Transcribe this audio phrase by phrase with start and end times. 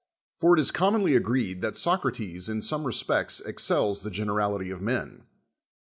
[0.33, 5.25] For it is commonly agreed that Socrates in some respects excels tlie generality of men.